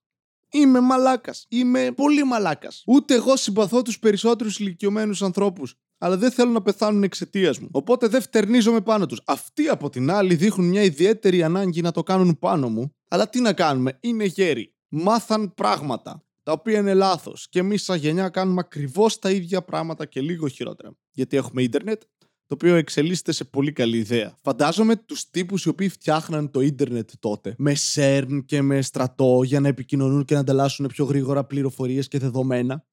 Είμαι 0.50 0.81
μαλάκας. 0.81 1.46
Είμαι 1.49 1.93
πολύ 1.93 2.25
μαλάκας. 2.25 2.82
Ούτε 2.87 3.14
εγώ 3.14 3.37
συμπαθώ 3.37 3.82
τους 3.82 3.99
περισσότερους 3.99 4.58
ηλικιωμένους 4.58 5.23
ανθρώπους 5.23 5.75
αλλά 5.99 6.17
δεν 6.17 6.31
θέλουν 6.31 6.52
να 6.52 6.62
πεθάνουν 6.62 7.02
εξαιτίας 7.02 7.58
μου. 7.58 7.69
Οπότε 7.70 8.06
δεν 8.08 8.23
φτερνίζομαι 8.23 8.81
πάνω 8.81 9.06
τους. 9.06 9.20
Αυτοί 9.25 9.69
από 9.69 9.91
την 9.91 10.11
άλλη 10.11 10.35
δείχνουν 10.35 10.69
μια 10.69 10.82
ιδιαίτερη 10.82 11.43
ανάγκη 11.43 11.81
να 11.81 11.91
το 11.91 12.02
κάνουν 12.02 12.38
πάνω 12.38 12.69
μου. 12.69 12.94
Αλλά 13.08 13.29
τι 13.29 13.41
να 13.41 13.52
κάνουμε, 13.52 13.99
είναι 14.00 14.25
γέροι. 14.25 14.75
Μάθαν 14.88 15.55
πράγματα 15.55 16.25
τα 16.43 16.52
οποία 16.52 16.79
είναι 16.79 16.94
λάθος. 16.94 17.49
Και 17.49 17.58
εμείς, 17.58 17.82
σαν 17.82 17.99
γενιά, 17.99 18.29
κάνουμε 18.29 18.61
ακριβώς 18.61 19.19
τα 19.19 19.31
ίδια 19.31 19.62
πράγματα 19.62 20.06
και 20.06 20.20
λίγο 20.20 20.49
χειρότερα. 20.49 20.96
Γιατί 21.11 21.37
έχουμε 21.37 21.62
ίντερνετ, 21.62 22.02
το 22.46 22.55
οποίο 22.55 22.75
εξελίσσεται 22.75 23.32
σε 23.32 23.44
πολύ 23.44 23.73
καλή 23.73 23.96
ιδέα. 23.96 24.38
Φαντάζομαι 24.43 24.96
τους 24.96 25.31
τύπους 25.31 25.64
οι 25.64 25.69
οποίοι 25.69 25.88
φτιάχναν 25.88 26.50
το 26.50 26.61
ίντερνετ 26.61 27.11
τότε, 27.19 27.55
με 27.58 27.76
CERN 27.94 28.41
και 28.44 28.62
με 28.62 28.82
στρατό 28.82 29.41
για 29.44 29.61
να 29.61 29.69
επικοινωνούν 29.69 30.25
και 30.25 30.35
να 30.35 30.41
ανταλλάσσουν 30.41 30.87
πιο 30.87 31.05
γρήγορα 31.05 31.44
πληροφορίες 31.44 32.08
και 32.08 32.19
δεδομένα 32.19 32.85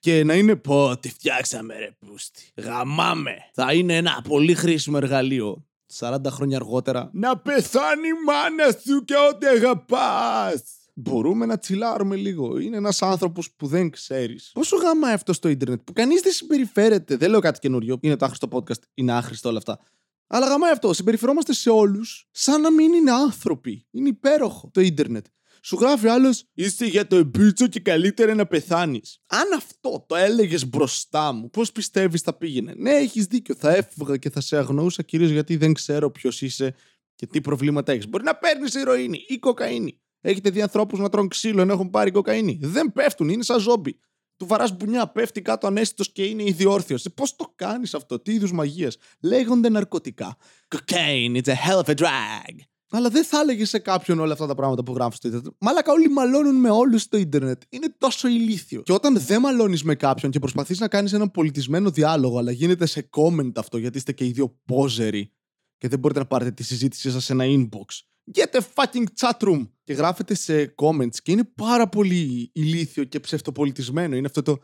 και 0.00 0.24
να 0.24 0.34
είναι 0.34 0.56
πω 0.56 0.98
τι 1.00 1.08
φτιάξαμε 1.08 1.78
ρε 1.78 1.96
πούστη. 1.98 2.52
Γαμάμε. 2.56 3.36
Θα 3.52 3.72
είναι 3.72 3.96
ένα 3.96 4.24
πολύ 4.28 4.54
χρήσιμο 4.54 4.98
εργαλείο. 5.02 5.64
40 5.98 6.16
χρόνια 6.26 6.56
αργότερα. 6.56 7.10
Να 7.12 7.38
πεθάνει 7.38 8.08
η 8.08 8.24
μάνα 8.26 8.70
σου 8.84 9.04
και 9.04 9.14
ό,τι 9.30 9.46
αγαπάς. 9.46 10.62
Μπορούμε 10.94 11.46
να 11.46 11.58
τσιλάρουμε 11.58 12.16
λίγο. 12.16 12.58
Είναι 12.58 12.76
ένας 12.76 13.02
άνθρωπος 13.02 13.50
που 13.50 13.66
δεν 13.66 13.90
ξέρεις. 13.90 14.50
Πόσο 14.52 14.76
γαμάει 14.76 15.12
αυτό 15.12 15.32
στο 15.32 15.48
Ιντερνετ 15.48 15.80
που 15.84 15.92
κανείς 15.92 16.20
δεν 16.20 16.32
συμπεριφέρεται. 16.32 17.16
Δεν 17.16 17.30
λέω 17.30 17.40
κάτι 17.40 17.58
καινούριο. 17.58 17.98
Είναι 18.00 18.16
το 18.16 18.24
άχρηστο 18.24 18.48
podcast. 18.52 18.82
Είναι 18.94 19.12
άχρηστο 19.12 19.48
όλα 19.48 19.58
αυτά. 19.58 19.78
Αλλά 20.26 20.46
γαμάει 20.46 20.70
αυτό. 20.70 20.92
Συμπεριφερόμαστε 20.92 21.52
σε 21.52 21.70
όλους 21.70 22.28
σαν 22.30 22.60
να 22.60 22.70
μην 22.70 22.92
είναι 22.92 23.10
άνθρωποι. 23.10 23.86
Είναι 23.90 24.08
υπέροχο 24.08 24.70
το 24.72 24.80
Ιντερνετ. 24.80 25.26
Σου 25.62 25.76
γράφει 25.76 26.08
άλλος, 26.08 26.44
είσαι 26.54 26.86
για 26.86 27.06
το 27.06 27.16
εμπίτσο 27.16 27.66
και 27.66 27.80
καλύτερα 27.80 28.34
να 28.34 28.46
πεθάνεις. 28.46 29.18
Αν 29.26 29.52
αυτό 29.56 30.04
το 30.08 30.16
έλεγες 30.16 30.68
μπροστά 30.68 31.32
μου, 31.32 31.50
πώς 31.50 31.72
πιστεύεις 31.72 32.20
θα 32.20 32.34
πήγαινε; 32.34 32.74
Ναι, 32.76 32.90
έχεις 32.90 33.24
δίκιο. 33.26 33.54
Θα 33.54 33.74
έφευγα 33.74 34.16
και 34.16 34.30
θα 34.30 34.40
σε 34.40 34.56
αγνοούσα 34.56 35.02
κυρίως 35.02 35.30
γιατί 35.30 35.56
δεν 35.56 35.72
ξέρω 35.72 36.10
ποιος 36.10 36.42
είσαι 36.42 36.74
και 37.14 37.26
τι 37.26 37.40
προβλήματα 37.40 37.92
έχεις. 37.92 38.08
Μπορεί 38.08 38.24
να 38.24 38.36
παίρνεις 38.36 38.74
ηρωίνη 38.74 39.24
ή 39.28 39.38
κοκαίνη. 39.38 40.00
Έχετε 40.20 40.50
δει 40.50 40.62
ανθρώπους 40.62 40.98
να 40.98 41.08
τρώνε 41.08 41.28
ξύλο 41.28 41.60
ενώ 41.60 41.72
έχουν 41.72 41.90
πάρει 41.90 42.10
κοκαίνη; 42.10 42.58
Δεν 42.62 42.92
πέφτουν, 42.92 43.28
είναι 43.28 43.42
σαν 43.42 43.60
ζόμπι. 43.60 43.98
Του 44.36 44.46
βαράς 44.46 44.76
μπουνιά, 44.76 45.08
πέφτει 45.08 45.42
κάτω 45.42 45.66
ανέστητος 45.66 46.12
και 46.12 46.24
είναι 46.24 46.42
ιδιόρθιος. 46.42 47.06
Πώς 47.14 47.36
το 47.36 47.52
κάνεις 47.54 47.94
αυτό, 47.94 48.20
τι 48.20 48.32
είδους 48.32 48.52
μαγείας; 48.52 48.96
Λέγονται 49.20 49.68
ναρκωτικά. 49.68 50.36
Cocaine, 50.68 51.42
it's 51.42 51.48
a 51.48 51.68
hell 51.68 51.80
of 51.84 51.88
a 51.88 51.94
drag. 51.94 52.54
Αλλά 52.90 53.08
δεν 53.08 53.24
θα 53.24 53.40
έλεγε 53.40 53.64
σε 53.64 53.78
κάποιον 53.78 54.18
όλα 54.18 54.32
αυτά 54.32 54.46
τα 54.46 54.54
πράγματα 54.54 54.82
που 54.82 54.92
γράφεις 54.92 55.16
στο 55.16 55.28
Ιντερνετ. 55.28 55.52
Μαλάκα, 55.58 55.92
όλοι 55.92 56.08
μαλώνουν 56.08 56.54
με 56.54 56.70
όλους 56.70 57.02
στο 57.02 57.16
Ιντερνετ. 57.16 57.62
Είναι 57.68 57.94
τόσο 57.98 58.28
ηλίθιο. 58.28 58.82
Και 58.82 58.92
όταν 58.92 59.18
δεν 59.18 59.40
μαλώνεις 59.40 59.82
με 59.82 59.94
κάποιον 59.94 60.30
και 60.30 60.38
προσπαθείς 60.38 60.80
να 60.80 60.88
κάνεις 60.88 61.12
ένα 61.12 61.30
πολιτισμένο 61.30 61.90
διάλογο, 61.90 62.38
αλλά 62.38 62.50
γίνεται 62.50 62.86
σε 62.86 63.08
comment 63.16 63.52
αυτό 63.54 63.78
γιατί 63.78 63.98
είστε 63.98 64.12
και 64.12 64.24
οι 64.24 64.30
δύο 64.30 64.58
πόζεροι 64.64 65.32
και 65.78 65.88
δεν 65.88 65.98
μπορείτε 65.98 66.20
να 66.20 66.26
πάρετε 66.26 66.50
τη 66.50 66.62
συζήτησή 66.62 67.10
σας 67.10 67.24
σε 67.24 67.32
ένα 67.32 67.44
inbox. 67.46 68.02
Get 68.34 68.60
a 68.60 68.60
fucking 68.74 69.04
chat 69.20 69.48
room! 69.48 69.68
Και 69.84 69.92
γράφετε 69.92 70.34
σε 70.34 70.74
comments 70.76 71.16
και 71.22 71.32
είναι 71.32 71.44
πάρα 71.44 71.88
πολύ 71.88 72.50
ηλίθιο 72.54 73.04
και 73.04 73.20
ψευτοπολιτισμένο. 73.20 74.16
Είναι 74.16 74.26
αυτό 74.26 74.42
το 74.42 74.58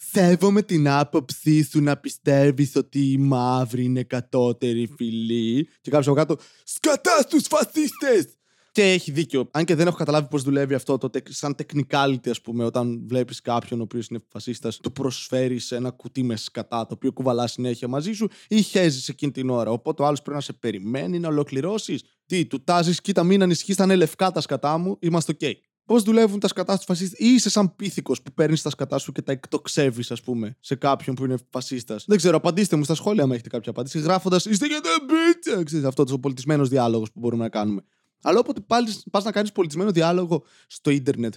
Σέβομαι 0.00 0.62
την 0.62 0.88
άποψή 0.88 1.62
σου 1.62 1.80
να 1.80 1.96
πιστεύεις 1.96 2.76
ότι 2.76 3.12
η 3.12 3.18
μαύρη 3.18 3.84
είναι 3.84 4.02
κατώτερη 4.02 4.86
φυλή. 4.96 5.68
Και 5.80 5.90
κάποιο 5.90 6.12
από 6.12 6.20
κάτω. 6.20 6.36
Σκατά 6.64 7.20
στους 7.22 7.46
φασίστες! 7.46 8.32
Και 8.72 8.82
έχει 8.92 9.10
δίκιο. 9.10 9.48
Αν 9.50 9.64
και 9.64 9.74
δεν 9.74 9.86
έχω 9.86 9.96
καταλάβει 9.96 10.28
πώς 10.28 10.42
δουλεύει 10.42 10.74
αυτό, 10.74 10.98
το 10.98 11.10
σαν 11.28 11.54
technicality, 11.58 12.28
ας 12.28 12.40
πούμε, 12.40 12.64
όταν 12.64 13.06
βλέπεις 13.06 13.40
κάποιον 13.40 13.80
ο 13.80 13.82
οποίος 13.82 14.06
είναι 14.06 14.20
φασίστας, 14.28 14.76
του 14.76 14.92
προσφέρεις 14.92 15.72
ένα 15.72 15.90
κουτί 15.90 16.22
με 16.22 16.36
σκατά, 16.36 16.86
το 16.86 16.94
οποίο 16.94 17.12
κουβαλά 17.12 17.46
συνέχεια 17.46 17.88
μαζί 17.88 18.12
σου 18.12 18.28
ή 18.48 18.62
χέζεις 18.62 19.08
εκείνη 19.08 19.32
την 19.32 19.50
ώρα. 19.50 19.70
Οπότε 19.70 20.02
ο 20.02 20.06
άλλος 20.06 20.22
πρέπει 20.22 20.36
να 20.36 20.42
σε 20.42 20.52
περιμένει 20.52 21.18
να 21.18 21.28
ολοκληρώσεις. 21.28 22.02
Τι, 22.26 22.46
του 22.46 22.64
τάζεις, 22.64 23.00
κοίτα, 23.00 23.22
μην 23.22 23.42
ανησυχείς, 23.42 23.76
θα 23.76 23.84
είναι 23.84 23.96
λευκά 23.96 24.30
τα 24.30 24.40
σκατά 24.40 24.78
μου, 24.78 24.96
είμαστε 25.00 25.36
OK 25.40 25.52
πώς 25.88 26.02
δουλεύουν 26.02 26.40
τα 26.40 26.48
σκατά 26.48 26.72
στους 26.72 26.84
φασίστες, 26.84 27.18
ή 27.18 27.34
είσαι 27.34 27.50
σαν 27.50 27.76
πίθηκος 27.76 28.22
που 28.22 28.32
παίρνεις 28.32 28.62
τα 28.62 28.70
σκατά 28.70 28.98
σου 28.98 29.12
και 29.12 29.22
τα 29.22 29.32
εκτοξεύεις, 29.32 30.10
ας 30.10 30.20
πούμε, 30.20 30.56
σε 30.60 30.74
κάποιον 30.74 31.16
που 31.16 31.24
είναι 31.24 31.36
φασίστας; 31.50 32.04
Δεν 32.06 32.16
ξέρω, 32.16 32.36
απαντήστε 32.36 32.76
μου 32.76 32.84
στα 32.84 32.94
σχόλια 32.94 33.22
αν 33.22 33.30
έχετε 33.30 33.48
κάποια 33.48 33.70
απάντηση, 33.70 33.98
γράφοντας 33.98 34.44
Είστε 34.44 34.66
για 34.66 34.80
τα 34.80 34.90
μπίτσα! 35.06 35.62
Ξέρετε, 35.62 35.88
αυτός 35.88 36.12
ο 36.12 36.18
πολιτισμένος 36.18 36.68
διάλογος 36.68 37.12
που 37.12 37.20
μπορούμε 37.20 37.42
να 37.42 37.48
κάνουμε. 37.48 37.82
Αλλά 38.22 38.38
όποτε 38.38 38.60
πάλι 38.60 38.88
πας 39.10 39.24
να 39.24 39.32
κάνεις 39.32 39.52
πολιτισμένο 39.52 39.90
διάλογο 39.90 40.44
στο 40.66 40.90
ίντερνετ, 40.90 41.34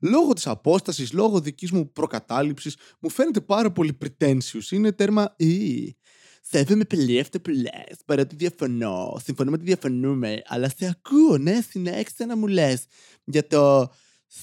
λόγω 0.00 0.32
της 0.32 0.46
απόστασης, 0.46 1.12
λόγω 1.12 1.40
δικής 1.40 1.70
μου 1.70 1.92
προκατάληψης, 1.92 2.76
μου 3.00 3.10
φαίνεται 3.10 3.40
πάρα 3.40 3.72
πολύ 3.72 3.98
pretentious. 4.04 4.70
Είναι 4.70 4.92
τέρμα. 4.92 5.34
Σέβομαι 6.50 6.84
πολύ 6.84 7.20
αυτό 7.20 7.40
που 7.40 7.50
λε, 7.50 7.82
παρότι 8.06 8.36
διαφωνώ. 8.36 9.20
Συμφωνώ 9.24 9.50
ότι 9.52 9.64
διαφωνούμε, 9.64 10.42
αλλά 10.46 10.68
σε 10.76 10.86
ακούω, 10.86 11.38
ναι, 11.38 11.60
συνέχισε 11.70 12.24
να 12.24 12.36
μου 12.36 12.46
λε 12.46 12.74
για 13.24 13.46
το 13.46 13.92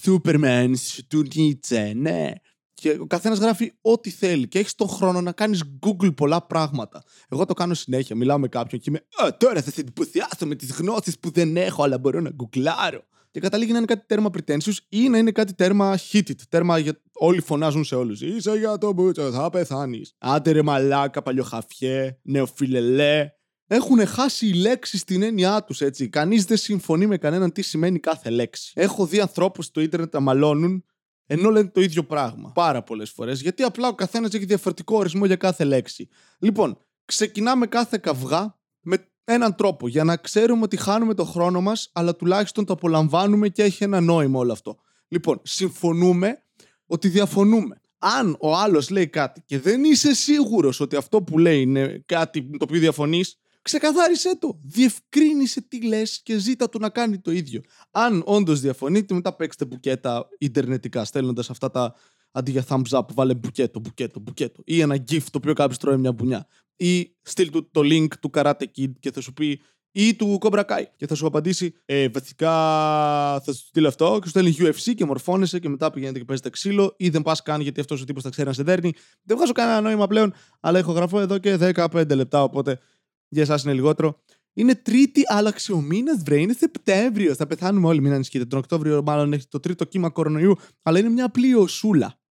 Superman 0.03 0.73
του 1.07 1.25
Νίτσε, 1.35 1.93
ναι. 1.95 2.31
Και 2.73 2.97
ο 2.99 3.05
καθένας 3.07 3.39
γράφει 3.39 3.73
ό,τι 3.81 4.09
θέλει 4.09 4.47
και 4.47 4.59
έχεις 4.59 4.75
τον 4.75 4.87
χρόνο 4.87 5.21
να 5.21 5.31
κάνεις 5.31 5.63
Google 5.79 6.15
πολλά 6.15 6.41
πράγματα. 6.41 7.03
Εγώ 7.29 7.45
το 7.45 7.53
κάνω 7.53 7.73
συνέχεια. 7.73 8.15
Μιλάω 8.15 8.39
με 8.39 8.47
κάποιον 8.47 8.81
και 8.81 8.89
είμαι 8.89 9.05
Α, 9.25 9.37
τώρα 9.37 9.61
θα 9.61 9.71
σε 9.71 9.81
εντυπωσιάσω 9.81 10.45
με 10.45 10.55
τις 10.55 10.71
γνώσεις 10.71 11.19
που 11.19 11.31
δεν 11.31 11.57
έχω, 11.57 11.83
αλλά 11.83 11.97
μπορώ 11.97 12.19
να 12.19 12.29
γκουγκλάρω. 12.29 13.03
Και 13.35 13.41
καταλήγει 13.41 13.71
να 13.71 13.77
είναι 13.77 13.85
κάτι 13.85 14.05
τέρμα 14.05 14.29
pretentious 14.33 14.77
ή 14.89 15.09
να 15.09 15.17
είναι 15.17 15.31
κάτι 15.31 15.53
τέρμα 15.53 15.97
heated. 16.11 16.35
Τέρμα 16.49 16.77
για 16.77 17.01
όλοι 17.13 17.41
φωνάζουν 17.41 17.83
σε 17.83 17.95
όλους. 17.95 18.21
Είσαι 18.21 18.57
για 18.57 18.77
το 18.77 18.93
μπούτσο, 18.93 19.31
θα 19.31 19.49
πεθάνεις. 19.49 20.15
Άντε 20.17 20.51
ρε 20.51 20.61
μαλάκα, 20.61 21.21
παλιοχαφιέ, 21.21 22.19
νεοφιλελέ. 22.23 23.29
Έχουν 23.67 24.05
χάσει 24.07 24.47
οι 24.47 24.53
λέξεις 24.53 25.03
την 25.03 25.21
έννοιά 25.21 25.63
τους, 25.63 25.81
έτσι. 25.81 26.09
Κανείς 26.09 26.45
δεν 26.45 26.57
συμφωνεί 26.57 27.05
με 27.05 27.17
κανέναν 27.17 27.51
τι 27.51 27.61
σημαίνει 27.61 27.99
κάθε 27.99 28.29
λέξη. 28.29 28.71
Έχω 28.75 29.05
δει 29.05 29.19
ανθρώπους 29.19 29.65
στο 29.65 29.81
ίντερνετ 29.81 30.13
να 30.13 30.19
μαλώνουν 30.19 30.85
ενώ 31.25 31.49
λένε 31.49 31.69
το 31.69 31.81
ίδιο 31.81 32.03
πράγμα. 32.03 32.51
Πάρα 32.51 32.83
πολλές 32.83 33.09
φορές. 33.09 33.41
Γιατί 33.41 33.63
απλά 33.63 33.87
ο 33.87 33.95
καθένας 33.95 34.33
έχει 34.33 34.45
διαφορετικό 34.45 34.97
ορισμό 34.97 35.25
για 35.25 35.35
κάθε 35.35 35.63
λέξη. 35.63 36.09
Λοιπόν, 36.39 36.77
ξεκινάμε 37.05 37.67
κάθε 37.67 37.97
καυγά 37.97 38.59
με 38.81 38.97
έναν 39.25 39.55
τρόπο 39.55 39.87
για 39.87 40.03
να 40.03 40.17
ξέρουμε 40.17 40.61
ότι 40.61 40.77
χάνουμε 40.77 41.13
το 41.13 41.25
χρόνο 41.25 41.61
μας, 41.61 41.89
αλλά 41.93 42.15
τουλάχιστον 42.15 42.65
το 42.65 42.73
απολαμβάνουμε 42.73 43.49
και 43.49 43.63
έχει 43.63 43.83
ένα 43.83 44.01
νόημα 44.01 44.39
όλο 44.39 44.51
αυτό. 44.51 44.77
Λοιπόν, 45.07 45.41
συμφωνούμε 45.43 46.37
ότι 46.85 47.07
διαφωνούμε. 47.07 47.81
Αν 47.97 48.37
ο 48.39 48.55
άλλος 48.55 48.89
λέει 48.89 49.07
κάτι 49.07 49.41
και 49.45 49.59
δεν 49.59 49.83
είσαι 49.83 50.13
σίγουρος 50.13 50.79
ότι 50.79 50.95
αυτό 50.95 51.21
που 51.21 51.37
λέει 51.37 51.61
είναι 51.61 52.03
κάτι 52.05 52.41
το 52.41 52.57
οποίο 52.61 52.79
διαφωνείς, 52.79 53.37
ξεκαθάρισέ 53.61 54.37
το. 54.37 54.59
Διευκρίνησε 54.63 55.61
τι 55.61 55.81
λες 55.81 56.21
και 56.23 56.37
ζήτα 56.37 56.69
του 56.69 56.79
να 56.79 56.89
κάνει 56.89 57.19
το 57.19 57.31
ίδιο. 57.31 57.61
Αν 57.91 58.23
όντως 58.25 58.59
διαφωνείτε, 58.59 59.13
μετά 59.13 59.35
παίξτε 59.35 59.65
μπουκέτα 59.65 60.27
ιντερνετικά, 60.37 61.05
στέλνοντας 61.05 61.49
αυτά 61.49 61.71
τα 61.71 61.95
αντί 62.35 62.51
για 62.51 62.65
thumbs 62.67 62.99
up, 62.99 63.03
βάλε 63.13 63.33
μπουκέτο, 63.33 63.79
μπουκέτο, 63.79 64.19
μπουκέτο. 64.19 64.61
Ή 64.65 64.81
ένα 64.81 64.95
gift 64.95 65.23
το 65.31 65.37
οποίο 65.37 65.53
κάποιος 65.53 65.77
τρώει 65.77 65.97
μια 65.97 66.11
μπουνιά. 66.11 66.47
Ή 66.75 67.15
στείλ 67.21 67.49
του 67.49 67.69
το 67.71 67.81
link 67.83 68.07
του 68.19 68.29
Karate 68.33 68.63
Kid 68.77 68.91
και 68.99 69.11
θα 69.11 69.21
σου 69.21 69.33
πει 69.33 69.61
ή 69.91 70.15
του 70.15 70.37
Cobra 70.41 70.65
Kai 70.65 70.83
και 70.95 71.07
θα 71.07 71.15
σου 71.15 71.27
απαντήσει 71.27 71.73
ε, 71.85 72.07
βασικά 72.09 72.51
θα 73.43 73.53
σου 73.53 73.65
στείλει 73.65 73.87
αυτό 73.87 74.13
και 74.13 74.23
σου 74.23 74.29
στέλνει 74.29 74.55
UFC 74.59 74.93
και 74.95 75.05
μορφώνεσαι 75.05 75.59
και 75.59 75.69
μετά 75.69 75.91
πηγαίνετε 75.91 76.19
και 76.19 76.25
παίζετε 76.25 76.49
ξύλο 76.49 76.93
ή 76.97 77.09
δεν 77.09 77.21
πας 77.21 77.41
καν 77.41 77.61
γιατί 77.61 77.79
αυτός 77.79 78.01
ο 78.01 78.05
τύπος 78.05 78.23
θα 78.23 78.29
ξέρει 78.29 78.47
να 78.47 78.53
σε 78.53 78.63
δέρνει. 78.63 78.93
Δεν 79.23 79.37
βγάζω 79.37 79.51
κανένα 79.51 79.81
νόημα 79.81 80.07
πλέον, 80.07 80.33
αλλά 80.59 80.79
έχω 80.79 80.91
γραφώ 80.91 81.19
εδώ 81.19 81.37
και 81.37 81.57
15 81.75 82.15
λεπτά, 82.15 82.43
οπότε 82.43 82.79
για 83.27 83.41
εσάς 83.41 83.63
είναι 83.63 83.73
λιγότερο. 83.73 84.19
Είναι 84.57 84.75
Τρίτη, 84.75 85.21
άλλαξε 85.25 85.71
ο 85.71 85.81
μήνα, 85.81 86.17
βρε. 86.17 86.39
Είναι 86.39 86.53
Σεπτέμβριο. 86.53 87.35
Θα 87.35 87.47
πεθάνουμε 87.47 87.87
όλοι, 87.87 88.01
μην 88.01 88.13
ανησυχείτε. 88.13 88.45
Τον 88.45 88.59
Οκτώβριο, 88.59 89.01
μάλλον 89.05 89.33
έχει 89.33 89.47
το 89.47 89.59
τρίτο 89.59 89.85
κύμα 89.85 90.09
κορονοϊού, 90.09 90.55
αλλά 90.83 90.99
είναι 90.99 91.09
μια 91.09 91.31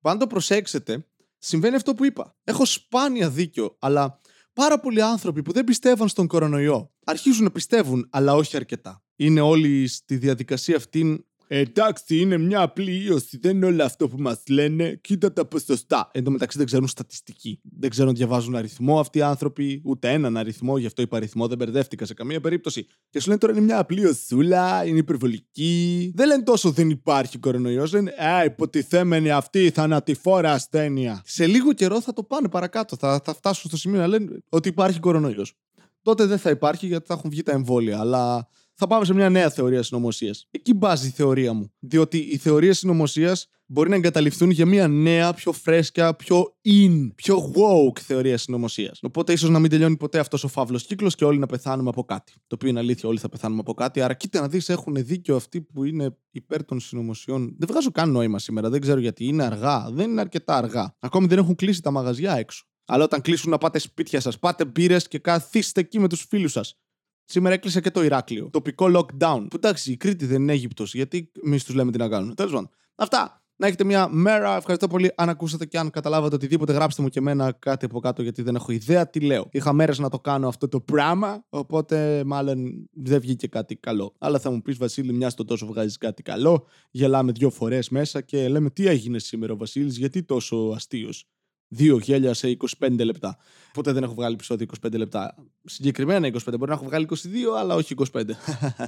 πλοίοσούλα. 0.04 0.12
Αν 0.12 0.18
το 0.18 0.26
προσέξετε, 0.26 1.06
συμβαίνει 1.38 1.76
αυτό 1.76 1.94
που 1.94 2.04
είπα. 2.04 2.36
Έχω 2.44 2.64
σπάνια 2.64 3.30
δίκιο, 3.30 3.76
αλλά 3.78 4.20
πάρα 4.52 4.80
πολλοί 4.80 5.02
άνθρωποι 5.02 5.42
που 5.42 5.52
δεν 5.52 5.64
πιστεύαν 5.64 6.08
στον 6.08 6.26
κορονοϊό 6.26 6.92
αρχίζουν 7.04 7.44
να 7.44 7.50
πιστεύουν, 7.50 8.08
αλλά 8.10 8.34
όχι 8.34 8.56
αρκετά. 8.56 9.02
Είναι 9.16 9.40
όλοι 9.40 9.86
στη 9.86 10.16
διαδικασία 10.16 10.76
αυτή 10.76 11.26
Εντάξει, 11.56 12.20
είναι 12.20 12.38
μια 12.38 12.60
απλή 12.60 13.04
ίωση. 13.04 13.38
Δεν 13.38 13.56
είναι 13.56 13.66
όλο 13.66 13.84
αυτό 13.84 14.08
που 14.08 14.16
μας 14.18 14.42
λένε. 14.48 14.98
Κοίτα 15.00 15.32
τα 15.32 15.44
ποσοστά. 15.44 16.10
Εν 16.12 16.24
τω 16.24 16.30
μεταξύ 16.30 16.58
δεν 16.58 16.66
ξέρουν 16.66 16.88
στατιστική. 16.88 17.60
Δεν 17.78 17.90
ξέρουν 17.90 18.10
να 18.10 18.16
διαβάζουν 18.16 18.54
αριθμό 18.54 19.00
αυτοί 19.00 19.18
οι 19.18 19.22
άνθρωποι, 19.22 19.80
ούτε 19.84 20.10
έναν 20.10 20.36
αριθμό. 20.36 20.78
Γι' 20.78 20.86
αυτό 20.86 21.02
είπα 21.02 21.16
αριθμό, 21.16 21.46
δεν 21.48 21.58
μπερδεύτηκα 21.58 22.04
σε 22.06 22.14
καμία 22.14 22.40
περίπτωση. 22.40 22.86
Και 23.10 23.20
σου 23.20 23.28
λένε 23.28 23.40
τώρα 23.40 23.52
είναι 23.52 23.64
μια 23.64 23.78
απλή 23.78 24.06
οσούλα, 24.06 24.84
είναι 24.86 24.98
υπερβολική. 24.98 26.12
Δεν 26.14 26.26
λένε 26.26 26.42
τόσο 26.42 26.70
δεν 26.70 26.90
υπάρχει 26.90 27.38
κορονοϊός. 27.38 27.92
Λένε 27.92 28.10
Α, 28.10 28.44
υποτιθέμενη 28.44 29.30
αυτή 29.30 29.64
η 29.64 29.70
θανατηφόρα 29.70 30.52
ασθένεια. 30.52 31.22
Σε 31.24 31.46
λίγο 31.46 31.72
καιρό 31.72 32.00
θα 32.00 32.12
το 32.12 32.22
πάνε 32.22 32.48
παρακάτω. 32.48 32.96
Θα, 32.96 33.20
θα 33.24 33.34
φτάσουν 33.34 33.68
στο 33.68 33.76
σημείο 33.76 34.00
να 34.00 34.06
λένε 34.06 34.38
ότι 34.48 34.68
υπάρχει 34.68 35.00
κορονοϊός. 35.00 35.54
Τότε 36.02 36.24
δεν 36.24 36.38
θα 36.38 36.50
υπάρχει 36.50 36.86
γιατί 36.86 37.06
θα 37.06 37.14
έχουν 37.14 37.30
βγει 37.30 37.42
τα 37.42 37.52
εμβόλια. 37.52 37.98
Αλλά 37.98 38.48
θα 38.74 38.86
πάμε 38.86 39.04
σε 39.04 39.14
μια 39.14 39.30
νέα 39.30 39.50
θεωρία 39.50 39.82
συνωμοσίας. 39.82 40.48
Εκεί 40.50 40.74
μπάζει 40.74 41.06
η 41.06 41.10
θεωρία 41.10 41.52
μου. 41.52 41.72
Διότι 41.78 42.18
οι 42.18 42.36
θεωρίες 42.36 42.78
συνωμοσίας 42.78 43.48
μπορεί 43.66 43.88
να 43.88 43.94
εγκαταλειφθούν 43.94 44.50
για 44.50 44.66
μια 44.66 44.88
νέα, 44.88 45.32
πιο 45.32 45.52
φρέσκια, 45.52 46.14
πιο 46.14 46.56
in, 46.64 47.10
πιο 47.14 47.52
woke 47.54 47.98
θεωρία 48.00 48.38
συνωμοσίας. 48.38 48.98
Οπότε 49.02 49.32
ίσως 49.32 49.50
να 49.50 49.58
μην 49.58 49.70
τελειώνει 49.70 49.96
ποτέ 49.96 50.18
αυτός 50.18 50.44
ο 50.44 50.48
φαύλος 50.48 50.86
κύκλος 50.86 51.14
και 51.14 51.24
όλοι 51.24 51.38
να 51.38 51.46
πεθάνουμε 51.46 51.88
από 51.88 52.04
κάτι. 52.04 52.32
Το 52.32 52.54
οποίο 52.54 52.68
είναι 52.68 52.78
αλήθεια, 52.78 53.08
όλοι 53.08 53.18
θα 53.18 53.28
πεθάνουμε 53.28 53.60
από 53.60 53.74
κάτι. 53.74 54.00
Άρα 54.00 54.14
κοίτα 54.14 54.40
να 54.40 54.48
δεις, 54.48 54.68
έχουν 54.68 54.94
δίκιο 54.96 55.36
αυτοί 55.36 55.60
που 55.60 55.84
είναι 55.84 56.16
υπέρ 56.30 56.64
των 56.64 56.80
συνωμοσιών. 56.80 57.56
Δεν 57.58 57.68
βγάζω 57.70 57.90
καν 57.90 58.10
νόημα 58.10 58.38
σήμερα, 58.38 58.70
δεν 58.70 58.80
ξέρω 58.80 59.00
γιατί. 59.00 59.24
Είναι 59.24 59.44
αργά, 59.44 59.90
δεν 59.92 60.10
είναι 60.10 60.20
αρκετά 60.20 60.56
αργά. 60.56 60.96
Ακόμη 60.98 61.26
δεν 61.26 61.38
έχουν 61.38 61.54
κλείσει 61.54 61.82
τα 61.82 61.90
μαγαζιά 61.90 62.36
έξω. 62.36 62.64
Αλλά 62.86 63.04
όταν 63.04 63.20
κλείσουν 63.20 63.50
να 63.50 63.58
πάτε 63.58 63.78
σπίτια 63.78 64.20
σας, 64.20 64.38
πάτε 64.38 64.64
μπύρες 64.64 65.08
και 65.08 65.18
καθίστε 65.18 65.80
εκεί 65.80 65.98
με 65.98 66.08
τους 66.08 66.26
φίλους 66.28 66.52
σας. 66.52 66.78
Σήμερα 67.24 67.54
έκλεισε 67.54 67.80
και 67.80 67.90
το 67.90 68.04
Ηράκλειο. 68.04 68.50
Τοπικό 68.50 68.86
lockdown. 68.94 69.46
Που 69.50 69.56
εντάξει, 69.56 69.92
η 69.92 69.96
Κρήτη 69.96 70.26
δεν 70.26 70.42
είναι 70.42 70.52
Αίγυπτος, 70.52 70.94
γιατί 70.94 71.32
εμείς 71.44 71.64
τους 71.64 71.74
λέμε 71.74 71.92
τι 71.92 71.98
να 71.98 72.08
κάνουν. 72.08 72.34
Τέλος 72.34 72.52
πάντων. 72.52 72.70
Αυτά. 72.94 73.38
Να 73.56 73.66
έχετε 73.66 73.84
μια 73.84 74.08
μέρα. 74.08 74.56
Ευχαριστώ 74.56 74.86
πολύ. 74.86 75.12
Αν 75.16 75.28
ακούσατε 75.28 75.66
και 75.66 75.78
αν 75.78 75.90
καταλάβατε 75.90 76.34
οτιδήποτε, 76.34 76.72
γράψτε 76.72 77.02
μου 77.02 77.08
και 77.08 77.18
εμένα 77.18 77.52
κάτι 77.52 77.84
από 77.84 78.00
κάτω, 78.00 78.22
γιατί 78.22 78.42
δεν 78.42 78.54
έχω 78.54 78.72
ιδέα 78.72 79.10
τι 79.10 79.20
λέω. 79.20 79.48
Είχα 79.50 79.72
μέρες 79.72 79.98
να 79.98 80.08
το 80.08 80.20
κάνω 80.20 80.48
αυτό 80.48 80.68
το 80.68 80.80
πράγμα, 80.80 81.44
οπότε 81.48 82.22
μάλλον 82.26 82.88
δεν 82.92 83.20
βγήκε 83.20 83.46
κάτι 83.46 83.76
καλό. 83.76 84.14
Αλλά 84.18 84.38
θα 84.38 84.50
μου 84.50 84.62
πεις, 84.62 84.76
Βασίλη, 84.76 85.12
μιας 85.12 85.32
στο 85.32 85.44
τόσο 85.44 85.66
βγάζεις 85.66 85.98
κάτι 85.98 86.22
καλό. 86.22 86.66
Γελάμε 86.90 87.32
δύο 87.32 87.50
φορές 87.50 87.88
μέσα 87.88 88.20
και 88.20 88.48
λέμε 88.48 88.70
τι 88.70 88.86
έγινε 88.86 89.18
σήμερα 89.18 89.52
ο 89.52 89.56
Βασίλης, 89.56 89.96
γιατί 89.96 90.22
τόσο 90.22 90.56
αστείος; 90.56 91.28
Δύο 91.74 91.98
γέλια 91.98 92.34
σε 92.34 92.56
25 92.78 93.04
λεπτά. 93.04 93.36
Ποτέ 93.72 93.92
δεν 93.92 94.02
έχω 94.02 94.14
βγάλει 94.14 94.34
επεισόδιο 94.34 94.66
25 94.86 94.92
λεπτά. 94.92 95.34
Συγκεκριμένα 95.64 96.28
25. 96.28 96.32
Μπορεί 96.44 96.66
να 96.70 96.72
έχω 96.72 96.84
βγάλει 96.84 97.08
22, 97.10 97.16
αλλά 97.58 97.74
όχι 97.74 97.94
25. 98.12 98.22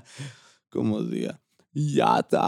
Κομμωδία. 0.75 1.41
Γεια 1.71 2.27
τα! 2.29 2.47